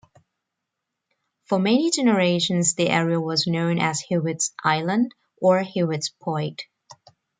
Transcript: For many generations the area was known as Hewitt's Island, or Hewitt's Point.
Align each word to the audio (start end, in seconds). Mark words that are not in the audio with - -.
For 1.45 1.59
many 1.59 1.91
generations 1.91 2.73
the 2.73 2.89
area 2.89 3.21
was 3.21 3.45
known 3.45 3.77
as 3.79 3.99
Hewitt's 3.99 4.51
Island, 4.63 5.11
or 5.39 5.61
Hewitt's 5.61 6.09
Point. 6.09 6.63